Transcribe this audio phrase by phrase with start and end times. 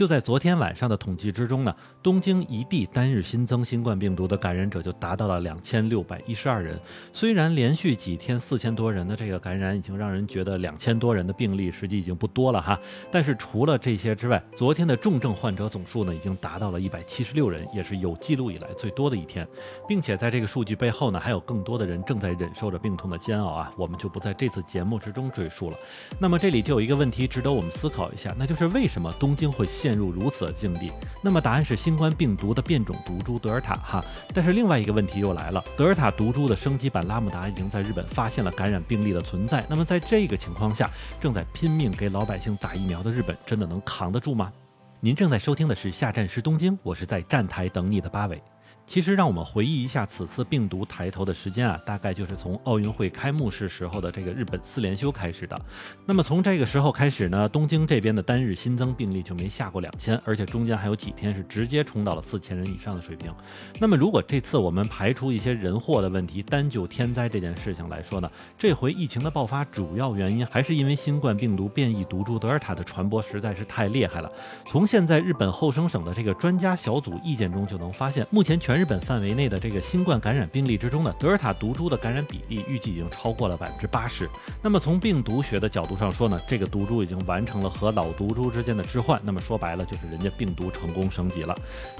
[0.00, 6.80] 就在昨天晚上的统计之中呢，东京一地单日新增新冠病毒的感染者就达到了两千六百一十二人。
[7.12, 12.80] 虽然连续几天四千多人的这个感染，已经让人觉得两千多人的病例实际已经不多了哈。
[13.12, 19.46] 但是除了这些之外，昨天的重症患者总数呢，已经达到了一百七十六人，也是有记录以来最多的一天。
[19.86, 25.76] 并且在这个数据背后呢，还有更多的人正在忍受着病痛的煎熬啊，我们就不在这次节目之中赘述了。
[26.18, 29.68] 那么这里就有一个问题值得我们思考一下，那就是为什么东京会？
[29.90, 34.04] 陷入如此的境地，那么答案是新冠病毒的变种毒株德尔塔哈。
[34.32, 39.66] 但是另外一个问题又来了，德尔塔毒株的升级版拉姆达已经在日本发现了感染病例的存在。
[39.68, 40.88] 那么在这个情况下，
[41.20, 44.52] 正在拼命给老百姓打疫苗的日本，真的能扛得住吗？
[45.00, 48.40] 您正在收听的是下站是东京，我是在站台等你的八尾。
[48.90, 55.56] 其实，让我们回忆一下此次病毒抬头的时间啊，大概就是从奥运会开幕式时候的这个日本四连休开始的。
[56.04, 63.32] 那么从这个时候开始呢，东京这边的单日新增病例就没下过两千，而且中间还有几天是直接冲到了四千人以上的水平。
[63.78, 74.28] 那么如果这次我们排除一些人祸的问题，单就天灾这件事情来说呢，这回疫情的爆发主要原因还是因为新冠病毒变异毒株德尔塔的传播实在是太厉害了。
[74.66, 84.26] 从现在日本厚生省的这个专家小组意见中就能发现，目前全日本范围内的这个新冠感染病例之中呢，德尔塔毒株的感染比例预计已经超过了百分之八十。
[84.62, 89.20] 那么从病毒学的角度上说呢，这个毒株已经完成了和老毒株之间的置换。
[89.22, 91.54] 那么说白了，就是人家病毒成功升级了。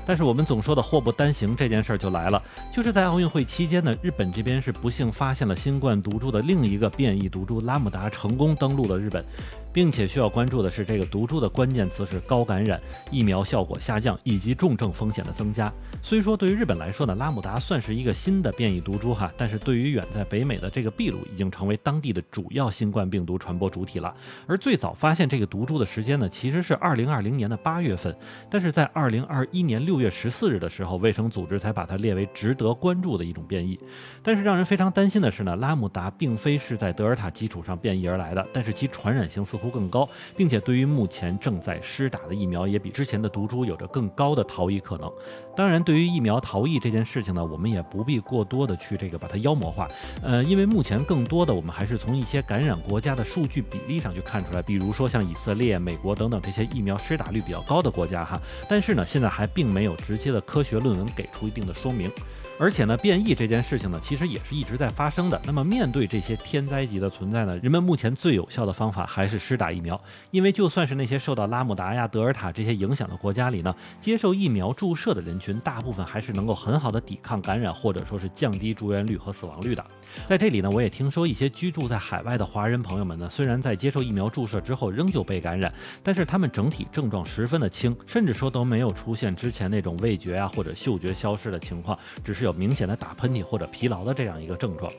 [0.06, 2.42] 但是我们总说的祸不单行这件事儿就来了，
[2.74, 9.22] 就是在奥运会期间呢，日本这边是不幸发现了新冠毒株的另一个变异毒株拉姆达成功登陆了日本。
[9.72, 15.72] 并且需要关注的是，这个毒株的关键词是高感染、疫苗效果下降以及重症风险的增加。
[16.02, 24.14] 虽说对于日本来说呢，拉姆达算是一个新的变异毒株哈，但是对于远在北美的这个秘鲁，已经成为当地的主要新冠病毒传播主体了。
[24.46, 28.16] 而最早发现这个毒株的时间呢，其实是二零二零年的八月份，
[28.50, 33.78] 但是在二零二一年六月十四日的时候，卫生组织才把它列为值得关注的一种变异。
[34.22, 45.12] 但是让人非常担心的是呢，拉姆达并非是在德尔塔基础上变异而来的，但是其传染性似乎乎更高，并且对于目前正在施打的疫苗，也比之前的毒株有着更高的逃逸可能。
[45.56, 49.86] 当然，对于疫苗逃逸这件事情呢，我们也不必过多的去这个把它妖魔化。
[50.22, 58.40] 呃，因为目前更多的我们还是从一些感染国家的数据比例上去看出来，比如说像以色列、美国等等这些疫苗施打率比较高的国家哈。
[58.68, 62.10] 但是呢，现在还并没有直接的科学论文给出一定的说明。
[62.60, 65.40] 而且呢，变异这件事情呢，其实也是一直在发生的。
[65.46, 69.98] 那么面对这些天灾级的存在呢，人们目前最有效的方法还是施打疫苗。
[70.30, 79.82] 因为就算是那些受到拉姆达呀、德尔塔这些影响的国家里呢，接受疫苗注射的人群，大部分还是能够很好的抵抗感染，或者说是降低住院率和死亡率的。
[80.26, 85.72] 在这里呢，我也听说一些居住在海外的华人朋友们呢，虽然在接受疫苗注射之后仍旧被感染，
[86.02, 94.90] 但是他们整体症状十分的轻，甚至说都没有出现之前那种味觉啊或者嗅觉消失的情况，只是有明显的打喷嚏或者疲劳的这样一个症状。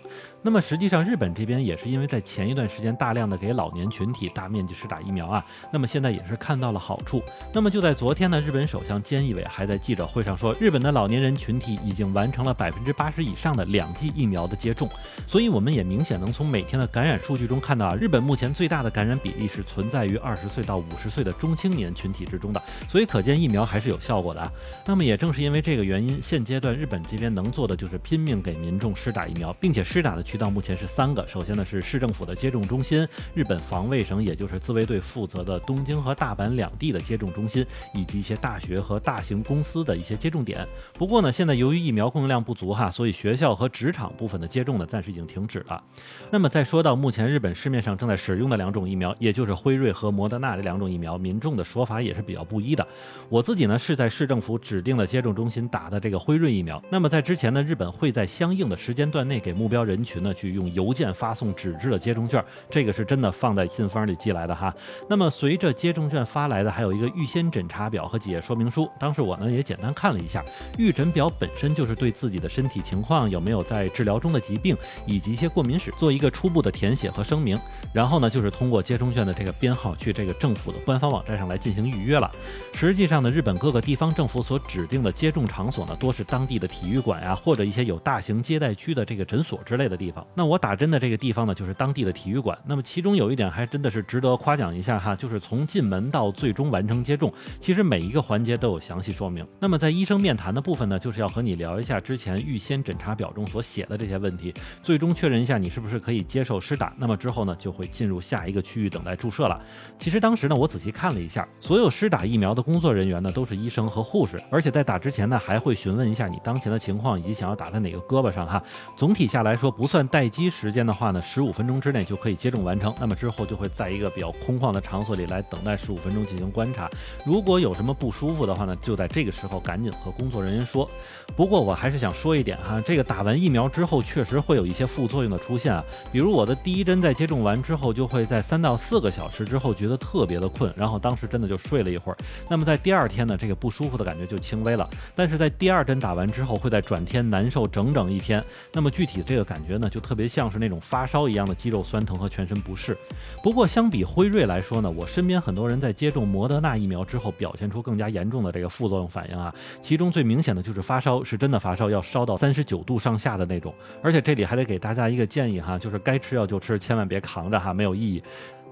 [0.44, 7.22] 那么实际上，日本这边也是因为在前一段时间大量的给老年群体大面积施打疫苗啊，那么现在也是看到了好处。
[7.54, 14.90] 那么就在昨天呢，日本首相菅义伟还在记者会上说，日本的老年人群体已经完成了百分之八十以上的两剂疫苗的接种。
[15.28, 22.60] 所以我们也明显能从每天的感染数据中看到啊，日本目前最大的感染比例是存在于二十岁到五十岁的中青年群体之中的。
[22.90, 24.52] 所以可见疫苗还是有效果的啊。
[24.88, 30.22] 那么也正是因为这个原因，现阶段日本这边能做的就是拼命给民众施打疫苗，并且施打的。
[30.22, 40.66] 渠道目前是三个，首先呢是市政府的接种中心，日本防卫省也就是自卫队负责的东京和大阪两地的接种中心，以及一些大学和大型公司的一些接种点。
[40.94, 45.84] 不过呢，现在由于疫苗供应量不足哈，所以学校和职场部分的接种呢暂时已经停止了。
[46.30, 52.88] 那么再说到目前日本市面上正在使用的两种疫苗，也就是辉瑞和莫德纳这两种疫苗，民众的说法也是比较不一的。
[53.28, 56.82] 我自己呢是在市政府指定的接种中心打的这个辉瑞疫苗。
[56.90, 60.22] 那么在之前呢，日本会在相应的时间段内给目标人群。
[60.22, 64.72] 呢去用邮件发送纸质的接种券，这个是真的放在信封里寄来的哈。
[65.10, 68.88] 那么随着接种券发来的，还有一个预先诊查表和几页说明书。
[69.00, 70.46] 当时我呢也简单看了一下，
[70.78, 74.78] 预诊表本身就是对自己的身体情况、有没有在治疗中的疾病
[75.08, 77.58] 以及一些过敏史做一个初步的填写和声明。
[77.92, 82.30] 然后呢，就是通过接种券的这个编号去这个政府的官方网站上来进行预约了。
[82.74, 87.11] 实际上呢，日本各个地方政府所指定的接种场所呢，多是当地的体育馆。
[87.12, 90.26] 馆啊，或者一些有大型接待区的这个诊所之类的地方。
[90.34, 92.58] 那我打针的这个地方呢，就是当地的体育馆。
[92.66, 99.46] 那么其中有一点还真的是值得夸奖一下哈，就是从进门到最终完成接种，其实每一个环节都有详细说明。
[99.60, 106.94] 那么在医生面谈的部分呢，就是要和你聊一下之前预先诊查表中所写的这些问题，最终确认一下你是不是可以接受施打。
[106.98, 109.60] 那么之后呢，就会进入下一个区域等待注射了。
[109.98, 118.62] 其实当时呢，我仔细看了一下，所有施打疫苗的工作人员呢，都是医生和护士，而且在打之前呢，还会询问一下你当前的情况况以及想要打在哪个胳膊上哈。
[118.96, 122.94] 总体下来说，不算待机时间的话呢，十五分钟之内就可以接种完成。
[123.00, 126.90] 那么之后就会在一个比较空旷的场所里来等待十五分钟进行观察。
[127.26, 130.90] 如果有什么不舒服的话呢，就在这个时候赶紧和工作人员说。
[131.36, 142.18] 不过我还是想说一点哈，这个打完疫苗之后确实会有一些副作用的出现啊，比如我的第一针在接种完之后，就会在三到四个小时之后觉得特别的困，然后当时真的就睡了一会儿。
[142.50, 148.44] 那么在第二天呢，这个不舒服的感觉就轻微了，但是在第二针打完之后，会在转天难受整整一天。
[148.74, 152.98] 那么具体这个感觉呢，就特别像是那种发烧一样的肌肉酸疼和全身不适。
[153.42, 163.74] 不过相比辉瑞来说呢，我身边很多人在接种摩德纳疫苗之后，表现出更加严重的这个副作用反应啊，其中最明显的就是发烧，是真的发烧，要烧到三十九度上下的那种。
[164.04, 168.22] 而且这里还得给大家一个建议哈，就是该吃药就吃，千万别扛着哈，没有意义。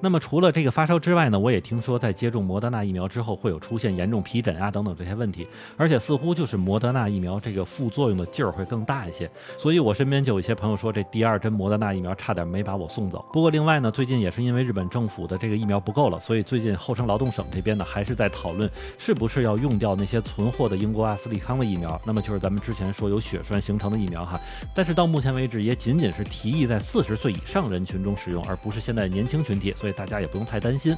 [0.02, 13.26] 那么除了这个发烧之外呢，我也听说在接种摩德纳疫苗之后会有出现严重皮疹啊等等这些问题，而且似乎就是摩德纳疫苗这个副作用的劲儿会更大一些，所以我身边就有一些朋友说这第二针摩德纳疫苗差点没把我送走。
[13.34, 24.40] 不过另外呢，最近也是因为日本政府的这个疫苗不够了，所以最近厚生劳动省这边呢还是在讨论是不是要用掉那些存货的英国阿斯利康的疫苗，那么就是咱们之前说有血栓形成的疫苗哈，
[24.74, 30.96] 但是到目前为止也仅仅是提议在四十岁以上人群中使用，而不是现在年轻群体，所以大家也不用太担心，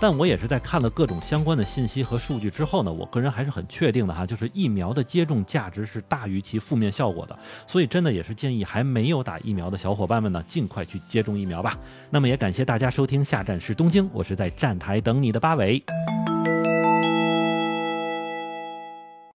[0.00, 11.78] 但我也是在看了各种相关的信息和数据之后呢，我个人还是很确定的哈，就是疫苗的接种价值是大于其负面效果的，所以真的也是建议还没有打疫苗的小伙伴们呢，尽快去接种疫苗吧。
[12.10, 15.82] 那么也感谢大家收听下站是东京，我是在站台等你的八尾。